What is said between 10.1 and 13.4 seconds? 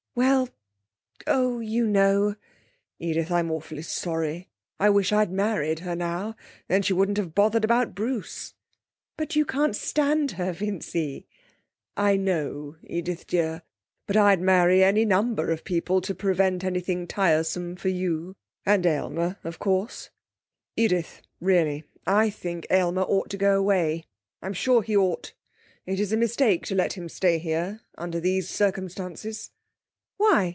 her, Vincy.' 'I know, Edith